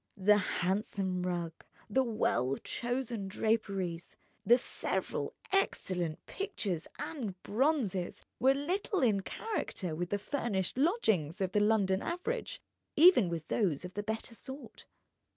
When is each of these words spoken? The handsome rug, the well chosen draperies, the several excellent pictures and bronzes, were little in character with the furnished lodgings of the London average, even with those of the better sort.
The 0.17 0.37
handsome 0.39 1.21
rug, 1.21 1.53
the 1.87 2.01
well 2.01 2.57
chosen 2.63 3.27
draperies, 3.27 4.15
the 4.43 4.57
several 4.57 5.35
excellent 5.51 6.25
pictures 6.25 6.87
and 6.97 7.39
bronzes, 7.43 8.23
were 8.39 8.55
little 8.55 9.03
in 9.03 9.19
character 9.21 9.95
with 9.95 10.09
the 10.09 10.17
furnished 10.17 10.75
lodgings 10.75 11.39
of 11.39 11.51
the 11.51 11.59
London 11.59 12.01
average, 12.01 12.59
even 12.95 13.29
with 13.29 13.47
those 13.47 13.85
of 13.85 13.93
the 13.93 14.01
better 14.01 14.33
sort. 14.33 14.87